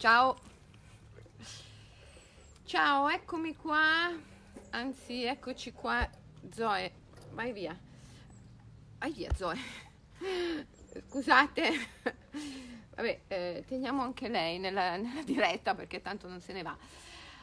Ciao. 0.00 0.34
Ciao, 2.64 3.10
eccomi 3.10 3.54
qua. 3.54 4.10
Anzi, 4.70 5.24
eccoci 5.24 5.74
qua. 5.74 6.08
Zoe, 6.50 6.90
vai 7.32 7.52
via. 7.52 7.78
Vai 8.96 9.12
via, 9.12 9.28
Zoe. 9.34 9.58
Scusate. 11.06 11.72
Vabbè, 12.96 13.20
eh, 13.28 13.64
teniamo 13.68 14.00
anche 14.00 14.28
lei 14.28 14.58
nella, 14.58 14.96
nella, 14.96 15.22
diretta 15.22 15.74
perché 15.74 16.00
tanto 16.00 16.28
non 16.28 16.40
se 16.40 16.54
ne 16.54 16.62
va. 16.62 16.74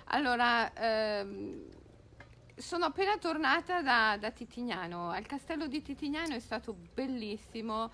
Allora, 0.06 0.74
ehm, 0.74 1.64
sono 2.56 2.86
appena 2.86 3.20
tornata 3.20 3.84
da, 3.84 4.18
da 4.20 4.32
Titignano. 4.32 5.12
Al 5.12 5.28
castello 5.28 5.68
di 5.68 5.84
Titignano 5.84 6.34
è 6.34 6.40
stato 6.40 6.74
bellissimo 6.74 7.92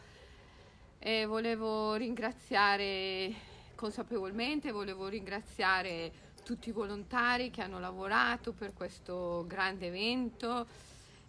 e 1.00 1.26
volevo 1.26 1.96
ringraziare 1.96 3.52
consapevolmente, 3.76 4.72
volevo 4.72 5.08
ringraziare 5.08 6.12
tutti 6.44 6.70
i 6.70 6.72
volontari 6.72 7.50
che 7.50 7.62
hanno 7.62 7.80
lavorato 7.80 8.52
per 8.52 8.74
questo 8.74 9.46
grande 9.48 9.88
evento. 9.88 10.68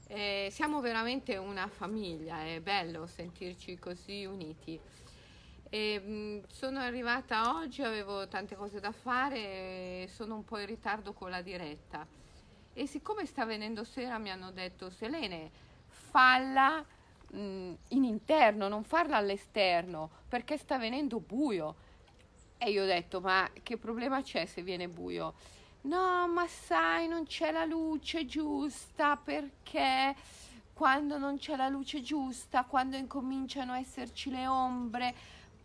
Eh, 0.09 0.49
siamo 0.51 0.81
veramente 0.81 1.37
una 1.37 1.67
famiglia, 1.69 2.45
è 2.45 2.61
bello 2.61 3.07
sentirci 3.07 3.79
così 3.79 4.25
uniti. 4.25 4.79
E, 5.71 5.99
mh, 5.99 6.47
sono 6.49 6.79
arrivata 6.81 7.57
oggi, 7.57 7.83
avevo 7.83 8.29
tante 8.29 8.55
cose 8.55 8.81
da 8.81 8.93
fare, 8.93 10.09
sono 10.09 10.37
un 10.37 10.45
po' 10.45 10.59
in 10.59 10.67
ritardo 10.67 11.13
con 11.13 11.31
la 11.31 11.43
diretta. 11.43 12.07
E 12.73 12.87
siccome 12.87 13.25
sta 13.25 13.45
venendo 13.45 13.85
sera 13.85 14.19
mi 14.19 14.31
hanno 14.31 14.51
detto 14.51 14.91
Selene, 14.91 15.51
falla 15.87 16.85
mh, 17.31 17.73
in 17.89 18.05
interno, 18.05 18.69
non 18.69 18.85
farla 18.85 19.17
all'esterno, 19.17 20.11
perché 20.29 20.57
sta 20.59 20.77
venendo 20.77 21.21
buio 21.21 21.77
e 22.65 22.71
io 22.71 22.85
ho 22.85 22.87
detto, 22.87 23.21
ma 23.21 23.49
che 23.63 23.77
problema 23.77 24.23
c'è 24.23 24.47
se 24.47 24.63
viene 24.63 24.89
buio? 24.89 25.35
No, 25.83 26.27
ma 26.29 26.47
sai, 26.47 27.07
non 27.07 27.27
c'è 27.27 27.53
la 27.53 27.67
luce 27.67 28.25
giusta 28.25 29.17
perché 29.17 30.15
quando 30.73 31.19
non 31.19 31.37
c'è 31.37 31.57
la 31.57 31.69
luce 31.69 32.01
giusta, 32.01 32.65
quando 32.65 32.97
incominciano 32.97 33.73
a 33.73 33.79
esserci 33.79 34.31
le 34.31 34.47
ombre, 34.47 35.15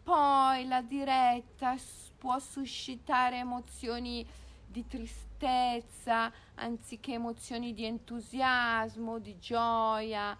poi 0.03 0.67
la 0.67 0.81
diretta 0.81 1.77
può 2.17 2.37
suscitare 2.37 3.37
emozioni 3.37 4.27
di 4.67 4.85
tristezza 4.85 6.31
anziché 6.55 7.13
emozioni 7.13 7.73
di 7.73 7.85
entusiasmo, 7.85 9.19
di 9.19 9.39
gioia. 9.39 10.37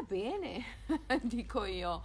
Ebbene, 0.00 0.64
dico 1.22 1.64
io, 1.64 2.02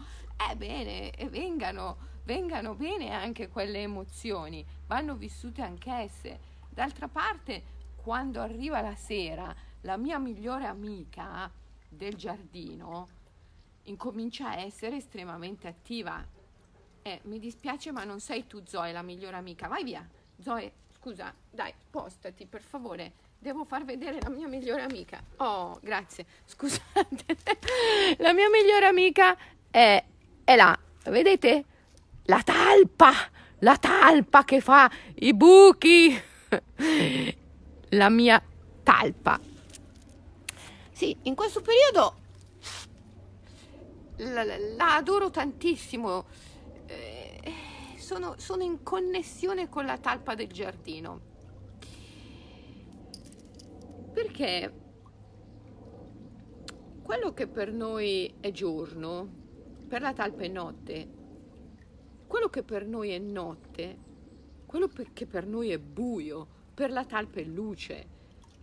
ebbene, 0.52 1.12
vengano 1.30 2.16
vengano 2.28 2.76
bene 2.76 3.12
anche 3.12 3.48
quelle 3.48 3.82
emozioni, 3.84 4.64
vanno 4.86 5.16
vissute 5.16 5.62
anch'esse. 5.62 6.40
D'altra 6.70 7.08
parte, 7.08 7.64
quando 7.96 8.42
arriva 8.42 8.82
la 8.82 8.96
sera, 8.96 9.56
la 9.82 9.96
mia 9.96 10.20
migliore 10.20 10.66
amica 10.66 11.50
del 11.88 12.16
giardino 12.16 13.16
incomincia 13.84 14.50
a 14.50 14.58
essere 14.58 14.98
estremamente 14.98 15.70
attiva. 15.70 16.22
Eh, 17.02 17.22
mi 17.24 17.40
dispiace, 17.40 17.94
ma 17.94 18.04
non 18.04 18.20
sei 18.20 18.46
tu, 18.46 18.62
Zoe, 18.66 18.92
la 18.92 19.02
migliore 19.02 19.38
amica. 19.38 19.70
Vai 19.70 19.86
via. 19.86 20.06
Zoe, 20.42 20.70
scusa, 21.00 21.34
dai, 21.50 21.74
postati, 21.90 22.46
per 22.46 22.62
favore. 22.62 23.14
Devo 23.40 23.64
far 23.64 23.86
vedere 23.86 24.20
la 24.20 24.30
mia 24.30 24.50
migliore 24.50 24.82
amica. 24.82 25.24
Oh, 25.38 25.80
grazie. 25.82 26.26
Scusate. 26.44 27.38
la 28.20 28.34
mia 28.34 28.50
migliore 28.50 28.86
amica 28.86 29.38
è, 29.72 30.04
è 30.44 30.56
là. 30.58 30.78
Vedete? 31.06 31.76
La 32.28 32.42
talpa, 32.44 33.12
la 33.60 33.78
talpa 33.78 34.44
che 34.44 34.62
fa 34.62 34.90
i 35.16 35.34
buchi, 35.34 36.22
la 37.90 38.10
mia 38.10 38.42
talpa. 38.84 39.40
Sì, 40.92 41.16
in 41.24 41.36
questo 41.36 41.62
periodo 41.62 42.16
la, 44.18 44.44
la, 44.44 44.96
adoro 44.96 45.30
tantissimo. 45.30 46.26
Eh, 46.86 47.54
sono, 47.98 48.36
sono 48.38 48.64
in 48.64 48.84
connessione 48.84 49.70
con 49.70 49.86
la 49.86 49.98
talpa 49.98 50.34
del 50.34 50.48
giardino. 50.48 51.36
Perché 54.14 54.74
quello 57.04 57.34
che 57.34 57.48
per 57.48 57.72
noi 57.72 58.34
è 58.40 58.52
giorno, 58.52 59.28
per 59.88 60.02
la 60.02 60.14
talpa 60.14 60.44
è 60.44 60.48
notte, 60.48 61.17
quello 62.38 62.52
che 62.52 62.62
per 62.62 62.86
noi 62.86 63.10
è 63.10 63.18
notte, 63.18 63.98
quello 64.68 64.88
che 65.12 65.26
per 65.26 65.48
noi 65.48 65.72
è 65.72 65.80
buio, 65.80 66.48
per 66.72 66.92
la 66.92 67.04
talpa 67.04 67.40
è 67.40 67.44
luce, 67.44 68.06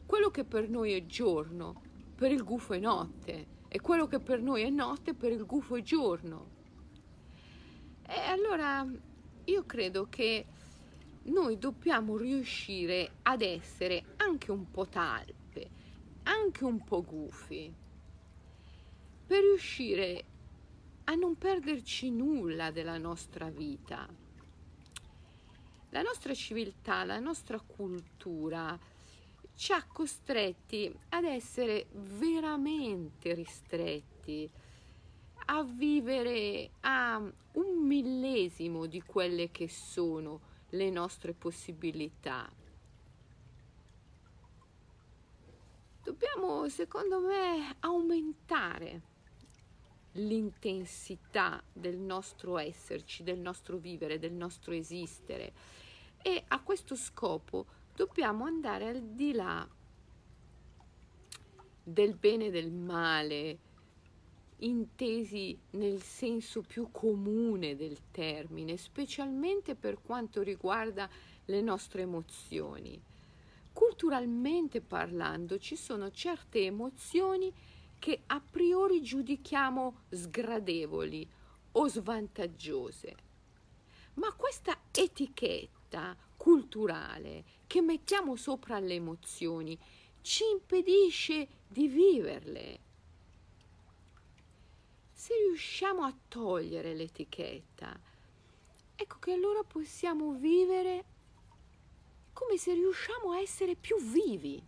quello 0.06 0.30
che 0.30 0.44
per 0.44 0.68
noi 0.68 0.92
è 0.92 1.04
giorno, 1.06 1.82
per 2.14 2.30
il 2.30 2.44
gufo 2.44 2.74
è 2.74 2.78
notte, 2.78 3.46
e 3.66 3.80
quello 3.80 4.06
che 4.06 4.20
per 4.20 4.40
noi 4.40 4.62
è 4.62 4.70
notte, 4.70 5.14
per 5.14 5.32
il 5.32 5.44
gufo 5.44 5.74
è 5.74 5.82
giorno. 5.82 6.50
E 8.06 8.20
allora 8.28 8.86
io 9.44 9.66
credo 9.66 10.06
che 10.08 10.46
noi 11.24 11.58
dobbiamo 11.58 12.16
riuscire 12.16 13.14
ad 13.22 13.42
essere 13.42 14.04
anche 14.18 14.52
un 14.52 14.70
po' 14.70 14.86
talpe, 14.86 15.70
anche 16.22 16.64
un 16.64 16.84
po' 16.84 17.02
gufi, 17.02 17.74
per 19.26 19.40
riuscire 19.40 20.26
a 21.04 21.14
non 21.14 21.36
perderci 21.36 22.10
nulla 22.10 22.70
della 22.70 22.98
nostra 22.98 23.50
vita. 23.50 24.08
La 25.90 26.02
nostra 26.02 26.34
civiltà, 26.34 27.04
la 27.04 27.20
nostra 27.20 27.60
cultura 27.60 28.78
ci 29.54 29.72
ha 29.72 29.84
costretti 29.86 30.92
ad 31.10 31.24
essere 31.24 31.86
veramente 31.92 33.34
ristretti, 33.34 34.50
a 35.46 35.62
vivere 35.62 36.70
a 36.80 37.22
un 37.52 37.86
millesimo 37.86 38.86
di 38.86 39.02
quelle 39.02 39.50
che 39.50 39.68
sono 39.68 40.40
le 40.70 40.90
nostre 40.90 41.32
possibilità. 41.32 42.50
Dobbiamo, 46.02 46.68
secondo 46.68 47.20
me, 47.20 47.76
aumentare 47.80 49.12
l'intensità 50.14 51.62
del 51.72 51.96
nostro 51.96 52.58
esserci, 52.58 53.22
del 53.22 53.38
nostro 53.38 53.76
vivere, 53.76 54.18
del 54.18 54.32
nostro 54.32 54.72
esistere. 54.72 55.52
E 56.22 56.44
a 56.48 56.60
questo 56.60 56.94
scopo 56.94 57.66
dobbiamo 57.94 58.44
andare 58.44 58.88
al 58.88 59.02
di 59.02 59.32
là 59.32 59.66
del 61.82 62.14
bene 62.14 62.46
e 62.46 62.50
del 62.50 62.72
male, 62.72 63.58
intesi 64.58 65.58
nel 65.70 66.00
senso 66.02 66.62
più 66.62 66.88
comune 66.90 67.76
del 67.76 68.10
termine, 68.10 68.76
specialmente 68.76 69.74
per 69.74 70.00
quanto 70.00 70.42
riguarda 70.42 71.08
le 71.46 71.60
nostre 71.60 72.02
emozioni. 72.02 73.00
Culturalmente 73.72 74.80
parlando 74.80 75.58
ci 75.58 75.76
sono 75.76 76.10
certe 76.10 76.64
emozioni 76.64 77.52
che 78.04 78.20
a 78.26 78.38
priori 78.38 79.00
giudichiamo 79.00 80.02
sgradevoli 80.10 81.26
o 81.72 81.88
svantaggiose. 81.88 83.16
Ma 84.16 84.30
questa 84.34 84.78
etichetta 84.90 86.14
culturale 86.36 87.44
che 87.66 87.80
mettiamo 87.80 88.36
sopra 88.36 88.78
le 88.78 88.92
emozioni 88.92 89.78
ci 90.20 90.44
impedisce 90.52 91.48
di 91.66 91.88
viverle. 91.88 92.78
Se 95.10 95.32
riusciamo 95.38 96.02
a 96.02 96.14
togliere 96.28 96.92
l'etichetta, 96.92 97.98
ecco 98.96 99.18
che 99.18 99.32
allora 99.32 99.62
possiamo 99.62 100.32
vivere 100.32 101.04
come 102.34 102.58
se 102.58 102.74
riusciamo 102.74 103.30
a 103.30 103.40
essere 103.40 103.74
più 103.76 103.98
vivi. 103.98 104.62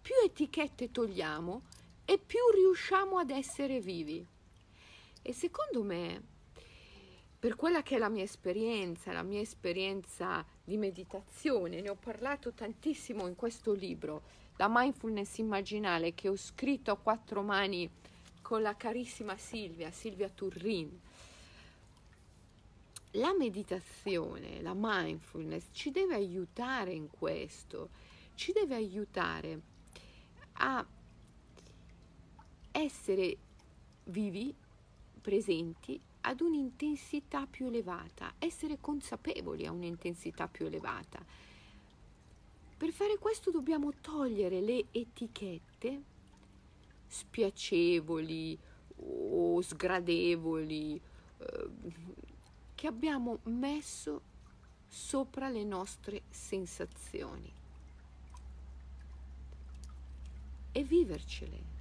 Più 0.00 0.14
etichette 0.24 0.92
togliamo, 0.92 1.80
e 2.04 2.18
più 2.18 2.40
riusciamo 2.54 3.18
ad 3.18 3.30
essere 3.30 3.80
vivi. 3.80 4.26
E 5.22 5.32
secondo 5.32 5.82
me, 5.82 6.22
per 7.38 7.56
quella 7.56 7.82
che 7.82 7.96
è 7.96 7.98
la 7.98 8.08
mia 8.08 8.22
esperienza, 8.22 9.12
la 9.12 9.22
mia 9.22 9.40
esperienza 9.40 10.44
di 10.62 10.76
meditazione, 10.76 11.80
ne 11.80 11.90
ho 11.90 11.96
parlato 11.96 12.52
tantissimo 12.52 13.26
in 13.26 13.34
questo 13.34 13.72
libro, 13.72 14.40
La 14.56 14.68
mindfulness 14.70 15.38
immaginale, 15.38 16.14
che 16.14 16.28
ho 16.28 16.36
scritto 16.36 16.90
a 16.90 16.96
quattro 16.96 17.42
mani 17.42 17.90
con 18.42 18.62
la 18.62 18.76
carissima 18.76 19.36
Silvia, 19.36 19.90
Silvia 19.90 20.28
Turrin. 20.28 21.00
La 23.12 23.34
meditazione, 23.34 24.60
la 24.60 24.74
mindfulness 24.74 25.66
ci 25.72 25.90
deve 25.90 26.14
aiutare 26.14 26.92
in 26.92 27.08
questo, 27.10 27.90
ci 28.34 28.52
deve 28.52 28.74
aiutare 28.74 29.60
a 30.54 30.86
essere 32.82 33.36
vivi, 34.04 34.54
presenti 35.20 36.00
ad 36.22 36.40
un'intensità 36.40 37.46
più 37.46 37.66
elevata, 37.66 38.34
essere 38.38 38.78
consapevoli 38.80 39.66
a 39.66 39.72
un'intensità 39.72 40.48
più 40.48 40.66
elevata. 40.66 41.24
Per 42.76 42.90
fare 42.90 43.18
questo 43.18 43.50
dobbiamo 43.50 43.92
togliere 44.00 44.60
le 44.60 44.86
etichette 44.90 46.02
spiacevoli 47.06 48.58
o 48.96 49.60
sgradevoli 49.60 51.00
eh, 51.38 51.70
che 52.74 52.86
abbiamo 52.86 53.38
messo 53.44 54.22
sopra 54.88 55.48
le 55.48 55.64
nostre 55.64 56.22
sensazioni 56.30 57.52
e 60.72 60.82
vivercele. 60.84 61.71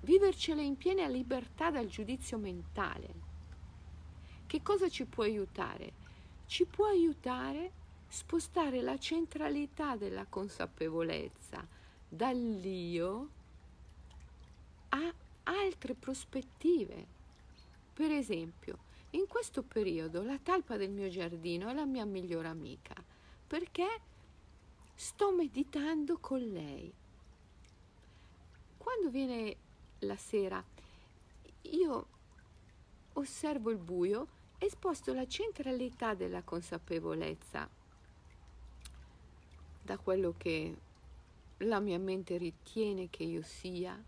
Vivercele 0.00 0.62
in 0.62 0.76
piena 0.76 1.06
libertà 1.08 1.70
dal 1.70 1.86
giudizio 1.86 2.38
mentale. 2.38 3.28
Che 4.46 4.62
cosa 4.62 4.88
ci 4.88 5.04
può 5.04 5.24
aiutare? 5.24 5.92
Ci 6.46 6.64
può 6.64 6.86
aiutare 6.86 7.72
spostare 8.08 8.82
la 8.82 8.98
centralità 8.98 9.96
della 9.96 10.26
consapevolezza 10.26 11.64
dall'io 12.08 13.28
a 14.88 15.14
altre 15.44 15.94
prospettive. 15.94 17.06
Per 17.92 18.10
esempio, 18.10 18.78
in 19.10 19.26
questo 19.28 19.62
periodo 19.62 20.22
la 20.22 20.38
talpa 20.38 20.76
del 20.76 20.90
mio 20.90 21.08
giardino 21.08 21.68
è 21.68 21.74
la 21.74 21.84
mia 21.84 22.04
migliore 22.04 22.48
amica 22.48 22.94
perché 23.46 24.00
sto 24.94 25.32
meditando 25.32 26.18
con 26.18 26.40
lei. 26.40 26.92
Quando 28.76 29.10
viene 29.10 29.56
la 30.00 30.16
sera, 30.16 30.62
io 31.62 32.06
osservo 33.14 33.70
il 33.70 33.78
buio 33.78 34.38
e 34.58 34.68
sposto 34.70 35.12
la 35.12 35.26
centralità 35.26 36.14
della 36.14 36.42
consapevolezza 36.42 37.68
da 39.82 39.98
quello 39.98 40.34
che 40.36 40.76
la 41.58 41.80
mia 41.80 41.98
mente 41.98 42.36
ritiene 42.36 43.10
che 43.10 43.24
io 43.24 43.42
sia 43.42 44.02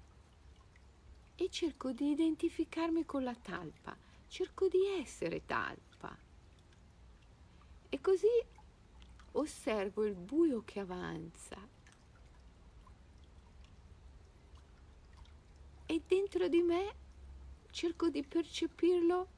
e 1.35 1.49
cerco 1.50 1.93
di 1.93 2.11
identificarmi 2.11 3.05
con 3.05 3.25
la 3.25 3.35
talpa, 3.35 3.97
cerco 4.29 4.69
di 4.69 4.87
essere 4.99 5.44
talpa. 5.44 6.17
E 7.89 8.00
così 8.00 8.27
osservo 9.33 10.05
il 10.05 10.15
buio 10.15 10.62
che 10.65 10.81
avanza 10.81 11.71
e 15.93 16.00
dentro 16.06 16.49
di 16.49 16.62
me 16.62 16.94
cerco 17.71 18.09
di 18.09 18.23
percepirlo 18.23 19.29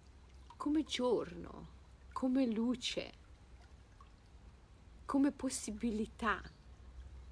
come 0.56 0.84
giorno, 0.84 1.66
come 2.12 2.46
luce, 2.46 3.12
come 5.04 5.32
possibilità. 5.32 6.40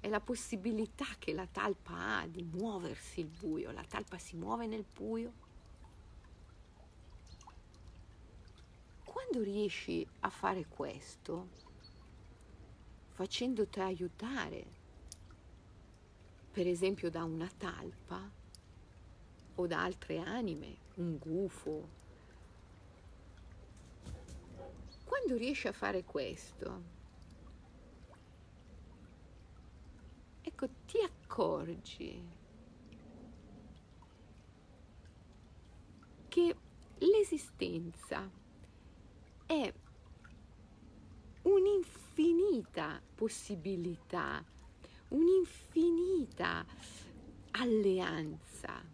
È 0.01 0.09
la 0.09 0.19
possibilità 0.19 1.05
che 1.17 1.31
la 1.31 1.47
talpa 1.47 2.17
ha 2.17 2.27
di 2.27 2.43
muoversi 2.43 3.21
il 3.21 3.27
buio, 3.27 3.71
la 3.71 3.85
talpa 3.85 4.17
si 4.17 4.35
muove 4.35 4.67
nel 4.67 4.83
buio. 4.93 5.31
Quando 9.05 9.41
riesci 9.41 10.05
a 10.19 10.29
fare 10.29 10.65
questo, 10.67 11.47
facendoti 13.11 13.79
aiutare, 13.79 14.65
per 16.51 16.67
esempio 16.67 17.09
da 17.09 17.23
una 17.23 17.49
talpa 17.57 18.41
o 19.55 19.67
da 19.67 19.83
altre 19.83 20.17
anime, 20.19 20.77
un 20.95 21.17
gufo. 21.17 21.89
Quando 25.05 25.35
riesci 25.35 25.67
a 25.67 25.71
fare 25.71 26.03
questo, 26.03 26.81
ecco, 30.41 30.67
ti 30.85 30.97
accorgi 30.99 32.41
che 36.27 36.55
l'esistenza 36.97 38.29
è 39.45 39.73
un'infinita 41.43 43.01
possibilità, 43.13 44.43
un'infinita 45.09 46.65
alleanza. 47.51 48.92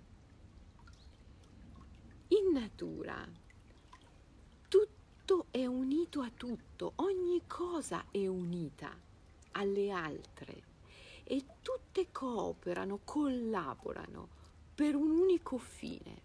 In 2.40 2.54
natura 2.54 3.28
tutto 4.70 5.48
è 5.52 5.66
unito 5.66 6.22
a 6.22 6.32
tutto, 6.34 6.94
ogni 6.96 7.42
cosa 7.46 8.06
è 8.12 8.28
unita 8.28 8.98
alle 9.52 9.92
altre 9.92 10.64
e 11.26 11.44
tutte 11.62 12.12
cooperano, 12.14 13.02
collaborano 13.04 14.30
per 14.74 14.96
un 14.96 15.10
unico 15.10 15.58
fine. 15.58 16.22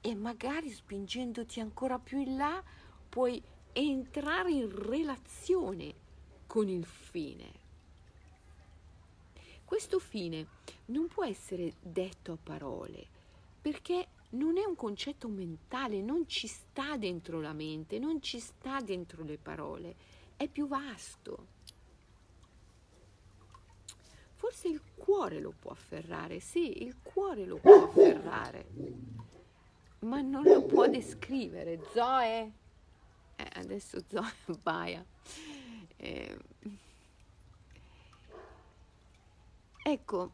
E 0.00 0.14
magari 0.16 0.68
spingendoti 0.70 1.60
ancora 1.60 2.00
più 2.00 2.18
in 2.18 2.36
là 2.36 2.60
puoi 3.08 3.40
entrare 3.72 4.50
in 4.50 4.68
relazione 4.68 5.94
con 6.48 6.68
il 6.68 6.84
fine. 6.84 7.52
Questo 9.64 10.00
fine 10.00 10.48
non 10.86 11.06
può 11.06 11.24
essere 11.24 11.74
detto 11.80 12.32
a 12.32 12.38
parole 12.42 13.18
perché 13.60 14.06
non 14.30 14.56
è 14.58 14.64
un 14.64 14.76
concetto 14.76 15.28
mentale, 15.28 16.00
non 16.00 16.28
ci 16.28 16.46
sta 16.46 16.96
dentro 16.96 17.40
la 17.40 17.52
mente, 17.52 17.98
non 17.98 18.22
ci 18.22 18.38
sta 18.38 18.80
dentro 18.80 19.24
le 19.24 19.38
parole, 19.38 19.94
è 20.36 20.48
più 20.48 20.66
vasto. 20.66 21.58
Forse 24.34 24.68
il 24.68 24.80
cuore 24.94 25.40
lo 25.40 25.52
può 25.58 25.72
afferrare, 25.72 26.40
sì, 26.40 26.82
il 26.82 26.96
cuore 27.02 27.44
lo 27.44 27.56
può 27.56 27.84
afferrare, 27.84 28.66
ma 30.00 30.20
non 30.20 30.44
lo 30.44 30.62
può 30.62 30.86
descrivere. 30.86 31.80
Zoe, 31.92 32.52
eh, 33.36 33.48
adesso 33.54 34.02
Zoe 34.08 34.32
abbaia. 34.46 35.04
Eh, 35.96 36.38
ecco, 39.82 40.32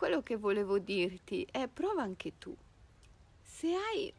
quello 0.00 0.22
che 0.22 0.38
volevo 0.38 0.78
dirti 0.78 1.46
è 1.50 1.68
prova 1.68 2.00
anche 2.00 2.38
tu. 2.38 2.56
Se 3.42 3.74
hai 3.74 4.10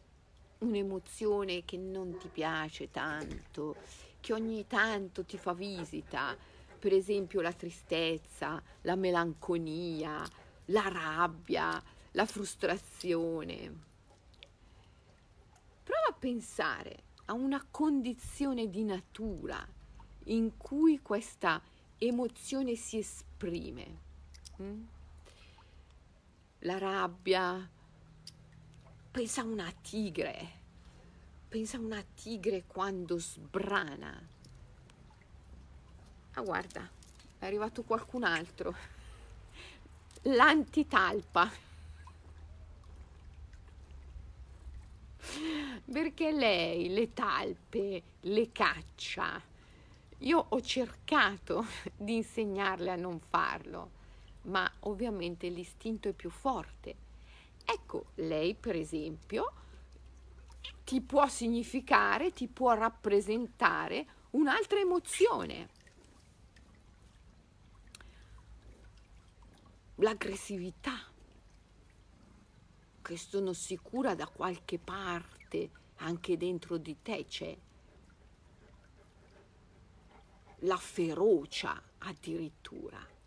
un'emozione 0.60 1.66
che 1.66 1.76
non 1.76 2.20
ti 2.20 2.28
piace 2.28 2.92
tanto, 2.92 3.78
che 4.20 4.32
ogni 4.32 4.68
tanto 4.68 5.26
ti 5.26 5.40
fa 5.40 5.54
visita, 5.54 6.38
per 6.78 6.94
esempio 6.94 7.42
la 7.42 7.52
tristezza, 7.52 8.62
la 8.82 8.96
melanconia, 8.96 10.24
la 10.66 10.88
rabbia, 10.88 11.82
la 12.12 12.26
frustrazione, 12.28 13.74
Prova 15.82 16.10
a 16.10 16.14
pensare 16.14 17.04
a 17.26 17.34
una 17.34 17.66
condizione 17.72 18.70
di 18.70 18.84
natura 18.84 19.68
in 20.26 20.58
cui 20.58 21.02
questa 21.02 21.60
emozione 21.98 22.76
si 22.76 23.00
esprime. 23.00 23.98
Mm? 24.62 24.84
La 26.64 26.78
rabbia, 26.78 27.70
pensa 29.10 29.42
a 29.42 29.46
una 29.46 29.72
tigre, 29.82 30.50
pensa 31.48 31.78
a 31.78 31.80
una 31.80 32.04
tigre 32.14 32.66
quando 32.68 33.18
sbrana. 33.18 34.28
Ah 36.34 36.42
guarda, 36.42 36.88
è 37.40 37.46
arrivato 37.46 37.84
qualcun 37.84 38.24
altro. 38.24 38.76
L'antitalpa. 40.24 41.52
perché 45.92 46.32
lei 46.32 46.90
le 46.90 47.14
talpe 47.14 48.04
le 48.22 48.52
caccia. 48.52 49.42
Io 50.20 50.46
ho 50.50 50.62
cercato 50.62 51.66
di 51.98 52.18
insegnarle 52.18 52.92
a 52.92 52.96
non 52.96 53.20
farlo, 53.20 53.90
ma 54.44 54.70
ovviamente 54.82 55.48
l'istinto 55.50 56.10
è 56.10 56.14
più 56.14 56.30
forte. 56.30 56.96
Ecco, 57.64 58.08
lei 58.16 58.56
per 58.56 58.76
esempio 58.76 59.54
ti 60.84 61.02
può 61.02 61.28
significare, 61.28 62.32
ti 62.32 62.48
può 62.48 62.74
rappresentare 62.74 64.06
un'altra 64.32 64.80
emozione. 64.80 65.70
L'aggressività 69.96 71.10
che 73.02 73.18
sono 73.18 73.54
sicura 73.54 74.16
da 74.16 74.28
qualche 74.28 74.80
parte, 74.80 75.70
anche 75.98 76.38
dentro 76.38 76.78
di 76.78 77.02
te 77.02 77.26
c'è. 77.26 77.56
La 80.60 80.78
ferocia 80.78 81.82
addirittura. 82.00 83.20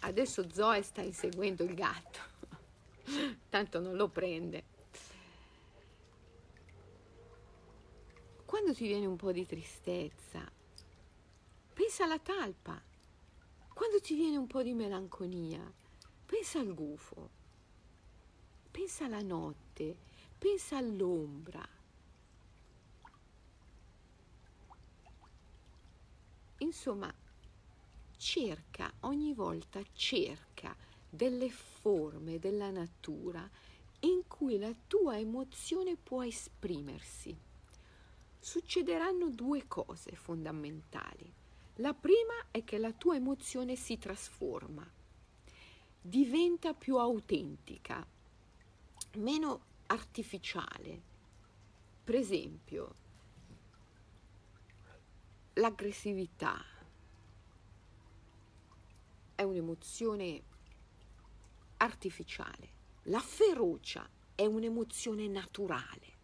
Adesso 0.00 0.50
Zoe 0.50 0.82
sta 0.82 1.00
inseguendo 1.02 1.62
il 1.62 1.74
gatto, 1.74 2.18
tanto 3.48 3.78
non 3.78 3.94
lo 3.94 4.08
prende. 4.08 4.76
Quando 8.44 8.74
ti 8.74 8.86
viene 8.86 9.06
un 9.06 9.16
po' 9.16 9.30
di 9.30 9.46
tristezza, 9.46 10.50
pensa 11.72 12.04
alla 12.04 12.18
talpa. 12.18 12.82
Quando 13.72 14.00
ti 14.00 14.14
viene 14.14 14.36
un 14.36 14.46
po' 14.46 14.62
di 14.62 14.72
melanconia, 14.72 15.60
pensa 16.26 16.58
al 16.58 16.74
gufo. 16.74 17.30
Pensa 18.70 19.04
alla 19.04 19.22
notte, 19.22 19.96
pensa 20.36 20.78
all'ombra. 20.78 21.66
Insomma, 26.58 27.14
cerca, 28.18 28.92
ogni 29.00 29.32
volta 29.32 29.80
cerca 29.94 30.76
delle 31.08 31.48
forme 31.48 32.38
della 32.38 32.70
natura 32.70 33.48
in 34.00 34.26
cui 34.26 34.58
la 34.58 34.74
tua 34.86 35.18
emozione 35.18 35.96
può 35.96 36.22
esprimersi 36.22 37.36
succederanno 38.38 39.30
due 39.30 39.66
cose 39.66 40.12
fondamentali. 40.12 41.32
La 41.76 41.94
prima 41.94 42.34
è 42.50 42.64
che 42.64 42.78
la 42.78 42.92
tua 42.92 43.16
emozione 43.16 43.76
si 43.76 43.98
trasforma, 43.98 44.88
diventa 46.00 46.74
più 46.74 46.96
autentica, 46.96 48.04
meno 49.14 49.60
artificiale. 49.86 51.02
Per 52.04 52.14
esempio, 52.14 52.94
l'aggressività 55.54 56.76
è 59.38 59.44
un'emozione 59.44 60.42
artificiale, 61.76 62.68
la 63.04 63.20
ferocia 63.20 64.04
è 64.34 64.44
un'emozione 64.44 65.28
naturale. 65.28 66.16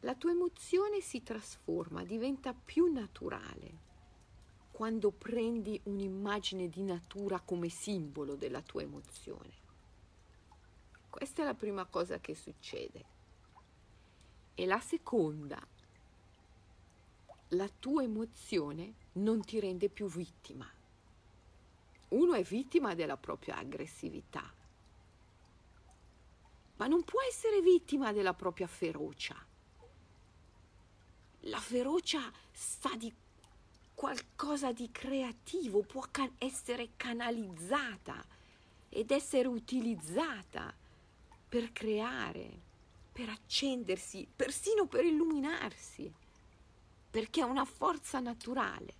la 0.00 0.14
tua 0.14 0.30
emozione 0.30 1.00
si 1.00 1.24
trasforma, 1.24 2.04
diventa 2.04 2.54
più 2.54 2.92
naturale 2.92 3.84
quando 4.70 5.10
prendi 5.10 5.80
un'immagine 5.84 6.68
di 6.68 6.84
natura 6.84 7.40
come 7.40 7.68
simbolo 7.68 8.36
della 8.36 8.62
tua 8.62 8.82
emozione. 8.82 9.54
Questa 11.10 11.42
è 11.42 11.44
la 11.44 11.54
prima 11.54 11.86
cosa 11.86 12.20
che 12.20 12.36
succede. 12.36 13.04
E 14.54 14.64
la 14.64 14.78
seconda, 14.78 15.58
la 17.50 17.68
tua 17.68 18.02
emozione 18.02 18.94
non 19.12 19.42
ti 19.44 19.60
rende 19.60 19.88
più 19.88 20.06
vittima. 20.06 20.68
Uno 22.08 22.34
è 22.34 22.42
vittima 22.42 22.94
della 22.94 23.16
propria 23.16 23.56
aggressività, 23.56 24.52
ma 26.76 26.86
non 26.86 27.04
può 27.04 27.20
essere 27.28 27.60
vittima 27.60 28.12
della 28.12 28.34
propria 28.34 28.66
ferocia 28.66 29.36
la 31.46 31.60
ferocia 31.60 32.32
sa 32.52 32.94
di 32.96 33.12
qualcosa 33.94 34.72
di 34.72 34.90
creativo, 34.90 35.82
può 35.82 36.04
can- 36.10 36.34
essere 36.38 36.90
canalizzata 36.96 38.24
ed 38.88 39.10
essere 39.10 39.48
utilizzata 39.48 40.74
per 41.48 41.72
creare, 41.72 42.60
per 43.12 43.28
accendersi, 43.28 44.26
persino 44.34 44.86
per 44.86 45.04
illuminarsi, 45.04 46.12
perché 47.16 47.40
è 47.40 47.44
una 47.44 47.64
forza 47.64 48.20
naturale. 48.20 48.94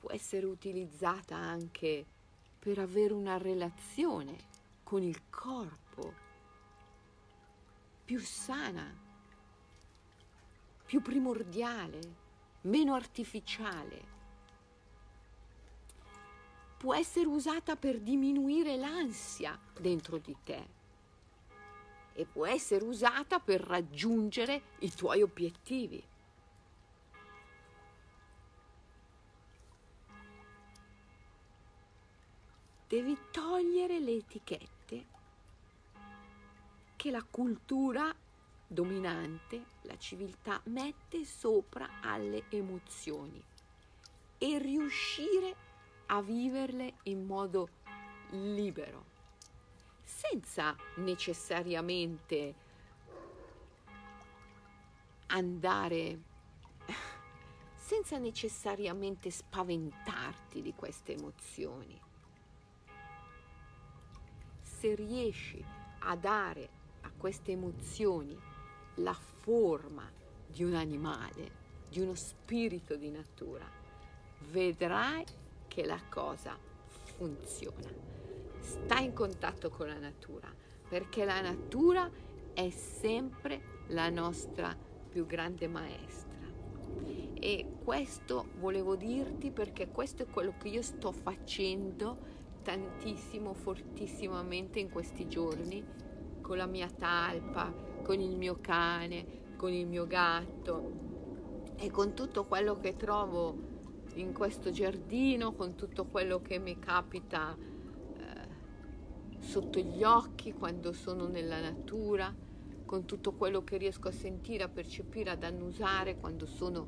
Può 0.00 0.10
essere 0.10 0.46
utilizzata 0.46 1.36
anche 1.36 2.06
per 2.58 2.78
avere 2.78 3.12
una 3.12 3.36
relazione 3.36 4.34
con 4.82 5.02
il 5.02 5.28
corpo 5.28 6.14
più 8.02 8.18
sana, 8.18 8.90
più 10.86 11.02
primordiale, 11.02 12.00
meno 12.62 12.94
artificiale. 12.94 14.04
Può 16.78 16.94
essere 16.94 17.26
usata 17.26 17.76
per 17.76 18.00
diminuire 18.00 18.78
l'ansia 18.78 19.60
dentro 19.78 20.16
di 20.16 20.34
te 20.42 20.80
e 22.14 22.26
può 22.26 22.46
essere 22.46 22.84
usata 22.84 23.40
per 23.40 23.60
raggiungere 23.60 24.62
i 24.80 24.92
tuoi 24.92 25.22
obiettivi. 25.22 26.02
Devi 32.86 33.16
togliere 33.30 34.00
le 34.00 34.16
etichette 34.16 35.06
che 36.96 37.10
la 37.10 37.24
cultura 37.28 38.14
dominante, 38.66 39.64
la 39.82 39.96
civiltà, 39.96 40.60
mette 40.64 41.24
sopra 41.24 42.00
alle 42.02 42.44
emozioni 42.50 43.42
e 44.38 44.58
riuscire 44.58 45.56
a 46.06 46.20
viverle 46.20 46.94
in 47.04 47.24
modo 47.24 47.68
libero, 48.30 49.11
senza 50.12 50.76
necessariamente 50.96 52.54
andare, 55.28 56.20
senza 57.76 58.18
necessariamente 58.18 59.30
spaventarti 59.30 60.60
di 60.60 60.74
queste 60.74 61.14
emozioni. 61.14 61.98
Se 64.60 64.94
riesci 64.94 65.64
a 66.00 66.14
dare 66.16 66.68
a 67.02 67.10
queste 67.16 67.52
emozioni 67.52 68.38
la 68.96 69.14
forma 69.14 70.10
di 70.46 70.62
un 70.62 70.74
animale, 70.74 71.60
di 71.88 72.00
uno 72.00 72.14
spirito 72.14 72.96
di 72.96 73.10
natura, 73.10 73.66
vedrai 74.50 75.24
che 75.68 75.86
la 75.86 76.00
cosa 76.10 76.56
funziona. 77.16 78.11
Stai 78.62 79.06
in 79.06 79.12
contatto 79.12 79.70
con 79.70 79.88
la 79.88 79.98
natura, 79.98 80.48
perché 80.88 81.24
la 81.24 81.40
natura 81.40 82.08
è 82.54 82.70
sempre 82.70 83.80
la 83.88 84.08
nostra 84.08 84.76
più 85.08 85.26
grande 85.26 85.66
maestra. 85.66 86.30
E 87.34 87.66
questo 87.82 88.50
volevo 88.60 88.94
dirti 88.94 89.50
perché 89.50 89.88
questo 89.88 90.22
è 90.22 90.26
quello 90.26 90.54
che 90.58 90.68
io 90.68 90.80
sto 90.80 91.10
facendo 91.10 92.16
tantissimo, 92.62 93.52
fortissimamente 93.52 94.78
in 94.78 94.90
questi 94.90 95.26
giorni 95.26 95.84
con 96.40 96.56
la 96.56 96.66
mia 96.66 96.88
talpa, 96.88 97.74
con 98.04 98.20
il 98.20 98.36
mio 98.36 98.58
cane, 98.60 99.56
con 99.56 99.72
il 99.72 99.88
mio 99.88 100.06
gatto 100.06 100.92
e 101.76 101.90
con 101.90 102.14
tutto 102.14 102.44
quello 102.44 102.78
che 102.78 102.94
trovo 102.94 103.70
in 104.14 104.32
questo 104.32 104.70
giardino, 104.70 105.52
con 105.52 105.74
tutto 105.74 106.06
quello 106.06 106.40
che 106.40 106.60
mi 106.60 106.78
capita 106.78 107.56
sotto 109.42 109.80
gli 109.80 110.04
occhi 110.04 110.52
quando 110.52 110.92
sono 110.92 111.26
nella 111.26 111.60
natura, 111.60 112.34
con 112.86 113.04
tutto 113.04 113.32
quello 113.32 113.64
che 113.64 113.76
riesco 113.76 114.08
a 114.08 114.12
sentire, 114.12 114.62
a 114.62 114.68
percepire, 114.68 115.30
ad 115.30 115.42
annusare 115.42 116.16
quando 116.16 116.46
sono 116.46 116.86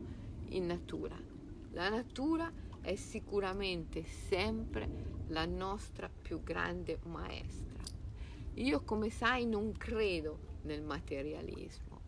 in 0.50 0.66
natura. 0.66 1.16
La 1.72 1.88
natura 1.88 2.50
è 2.80 2.94
sicuramente 2.94 4.04
sempre 4.04 4.88
la 5.28 5.44
nostra 5.46 6.08
più 6.08 6.42
grande 6.42 7.00
maestra. 7.06 7.82
Io, 8.54 8.82
come 8.82 9.10
sai, 9.10 9.46
non 9.46 9.72
credo 9.72 10.38
nel 10.62 10.82
materialismo. 10.82 12.00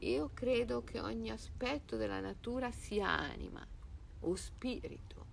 Io 0.00 0.30
credo 0.32 0.82
che 0.84 1.00
ogni 1.00 1.30
aspetto 1.30 1.96
della 1.96 2.20
natura 2.20 2.70
sia 2.70 3.08
anima 3.08 3.64
o 4.20 4.34
spirito. 4.36 5.26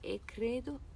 E 0.00 0.20
credo 0.24 0.94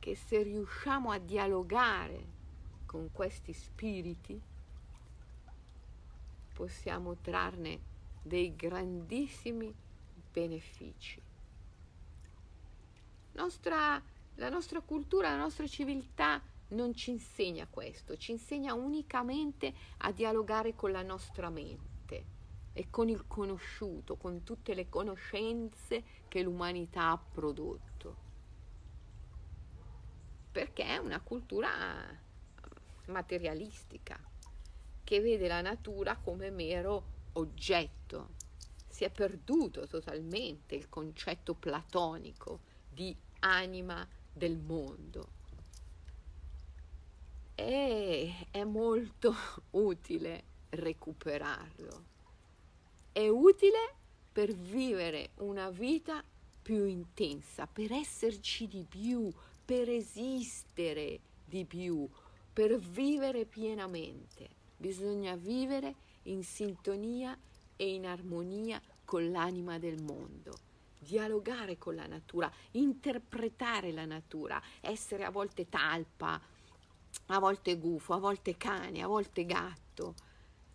che 0.00 0.16
se 0.16 0.42
riusciamo 0.42 1.12
a 1.12 1.18
dialogare 1.18 2.38
con 2.86 3.12
questi 3.12 3.52
spiriti, 3.52 4.40
possiamo 6.52 7.16
trarne 7.18 7.80
dei 8.22 8.56
grandissimi 8.56 9.72
benefici. 10.32 11.22
Nostra 13.32 14.02
la 14.40 14.48
nostra 14.48 14.80
cultura, 14.80 15.28
la 15.28 15.36
nostra 15.36 15.66
civiltà 15.66 16.40
non 16.68 16.94
ci 16.94 17.10
insegna 17.10 17.66
questo, 17.68 18.16
ci 18.16 18.30
insegna 18.30 18.72
unicamente 18.72 19.74
a 19.98 20.12
dialogare 20.12 20.74
con 20.74 20.92
la 20.92 21.02
nostra 21.02 21.50
mente 21.50 22.24
e 22.72 22.88
con 22.88 23.10
il 23.10 23.26
conosciuto, 23.26 24.16
con 24.16 24.44
tutte 24.44 24.72
le 24.72 24.88
conoscenze 24.88 26.02
che 26.26 26.40
l'umanità 26.40 27.10
ha 27.10 27.18
prodotto. 27.18 28.29
Perché 30.52 30.84
è 30.84 30.96
una 30.96 31.20
cultura 31.20 31.70
materialistica, 33.06 34.18
che 35.04 35.20
vede 35.20 35.48
la 35.48 35.60
natura 35.60 36.16
come 36.16 36.50
mero 36.50 37.18
oggetto. 37.32 38.30
Si 38.88 39.04
è 39.04 39.10
perduto 39.10 39.86
totalmente 39.86 40.74
il 40.74 40.88
concetto 40.88 41.54
platonico 41.54 42.60
di 42.88 43.16
anima 43.40 44.06
del 44.32 44.58
mondo. 44.58 45.38
E 47.54 48.46
è 48.50 48.64
molto 48.64 49.34
utile 49.70 50.44
recuperarlo. 50.70 52.04
È 53.12 53.26
utile 53.28 53.94
per 54.32 54.54
vivere 54.54 55.30
una 55.36 55.70
vita 55.70 56.22
più 56.62 56.84
intensa, 56.84 57.66
per 57.66 57.92
esserci 57.92 58.68
di 58.68 58.84
più, 58.88 59.32
per 59.70 59.88
esistere 59.88 61.20
di 61.44 61.64
più, 61.64 62.08
per 62.52 62.76
vivere 62.76 63.44
pienamente. 63.44 64.48
Bisogna 64.76 65.36
vivere 65.36 65.94
in 66.24 66.42
sintonia 66.42 67.38
e 67.76 67.94
in 67.94 68.04
armonia 68.04 68.82
con 69.04 69.30
l'anima 69.30 69.78
del 69.78 70.02
mondo, 70.02 70.58
dialogare 70.98 71.78
con 71.78 71.94
la 71.94 72.08
natura, 72.08 72.52
interpretare 72.72 73.92
la 73.92 74.06
natura, 74.06 74.60
essere 74.80 75.22
a 75.22 75.30
volte 75.30 75.68
talpa, 75.68 76.42
a 77.26 77.38
volte 77.38 77.78
gufo, 77.78 78.14
a 78.14 78.18
volte 78.18 78.56
cane, 78.56 79.02
a 79.02 79.06
volte 79.06 79.46
gatto. 79.46 80.16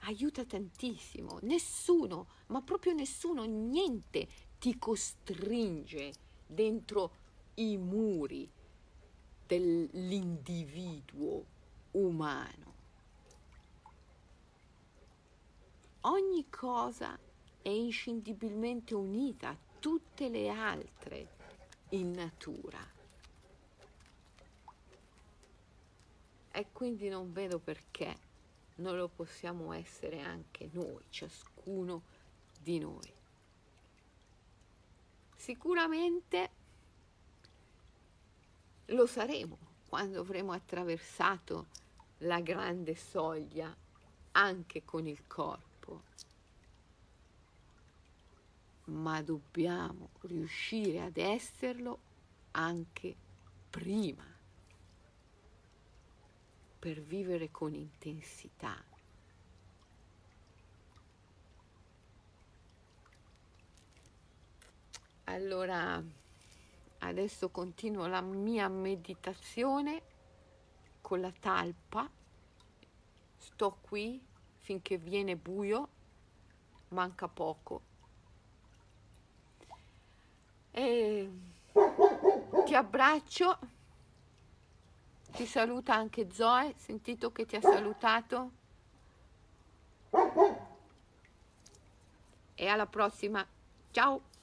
Aiuta 0.04 0.46
tantissimo. 0.46 1.40
Nessuno, 1.42 2.28
ma 2.48 2.62
proprio 2.62 2.94
nessuno, 2.94 3.44
niente 3.44 4.26
ti 4.58 4.78
costringe 4.78 6.14
dentro 6.48 7.12
i 7.56 7.76
muri 7.76 8.55
dell'individuo 9.46 11.46
umano. 11.92 12.74
Ogni 16.02 16.50
cosa 16.50 17.18
è 17.62 17.70
inscindibilmente 17.70 18.94
unita 18.94 19.50
a 19.50 19.58
tutte 19.80 20.28
le 20.30 20.50
altre 20.50 21.34
in 21.90 22.12
natura. 22.12 22.94
E 26.52 26.68
quindi 26.72 27.10
non 27.10 27.34
vedo 27.34 27.60
perché 27.60 28.18
non 28.76 28.96
lo 28.96 29.08
possiamo 29.08 29.74
essere 29.74 30.22
anche 30.22 30.70
noi, 30.74 31.04
ciascuno 31.10 32.04
di 32.62 32.78
noi. 32.80 33.12
Sicuramente 35.36 36.50
lo 38.88 39.06
saremo 39.06 39.58
quando 39.88 40.22
avremo 40.22 40.52
attraversato 40.52 41.68
la 42.20 42.42
grande 42.42 42.96
soglia 42.96 43.76
anche 44.32 44.84
con 44.84 45.08
il 45.08 45.26
corpo. 45.28 46.04
Ma 48.86 49.22
dobbiamo 49.22 50.10
riuscire 50.22 51.02
ad 51.02 51.18
esserlo 51.18 52.00
anche 52.52 53.16
prima 53.70 54.24
per 56.78 57.02
vivere 57.02 57.50
con 57.50 57.74
intensità. 57.74 58.76
Allora, 65.24 66.04
adesso 67.00 67.50
continuo 67.50 68.08
la 68.08 68.22
mia 68.22 68.68
meditazione 68.68 70.02
con 71.02 71.22
la 71.22 71.32
talpa. 71.32 72.10
Sto 73.38 73.78
qui 73.82 74.24
finché 74.60 74.98
viene 74.98 75.36
buio 75.36 75.90
manca 76.90 77.28
poco. 77.28 77.82
E 80.72 81.32
ti 82.66 82.76
abbraccio. 82.76 83.60
Ti 85.32 85.46
saluta 85.46 85.94
anche 85.94 86.32
Zoe. 86.32 86.74
Sentito 86.78 87.32
che 87.32 87.46
ti 87.46 87.56
ha 87.56 87.62
salutato? 87.62 88.52
E 92.56 92.68
alla 92.68 92.88
prossima. 92.88 93.46
Ciao 93.92 94.34